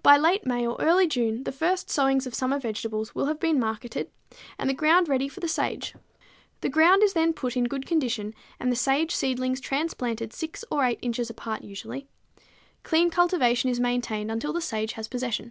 By 0.00 0.16
late 0.16 0.46
May 0.46 0.64
or 0.64 0.76
early 0.80 1.08
June 1.08 1.42
the 1.42 1.50
first 1.50 1.90
sowings 1.90 2.24
of 2.24 2.36
summer 2.36 2.60
vegetables 2.60 3.16
will 3.16 3.26
have 3.26 3.40
been 3.40 3.58
marketed 3.58 4.12
and 4.60 4.70
the 4.70 4.74
ground 4.74 5.08
ready 5.08 5.26
for 5.28 5.40
the 5.40 5.48
sage. 5.48 5.92
The 6.60 6.68
ground 6.68 7.02
is 7.02 7.14
then 7.14 7.32
put 7.32 7.56
in 7.56 7.64
good 7.64 7.84
condition 7.84 8.32
and 8.60 8.70
the 8.70 8.76
sage 8.76 9.12
seedlings 9.12 9.60
transplanted 9.60 10.32
6 10.32 10.64
or 10.70 10.84
8 10.84 11.00
inches 11.02 11.30
apart 11.30 11.62
usually. 11.64 12.06
Clean 12.84 13.10
cultivation 13.10 13.68
is 13.68 13.80
maintained 13.80 14.30
until 14.30 14.52
the 14.52 14.60
sage 14.60 14.92
has 14.92 15.08
possession. 15.08 15.50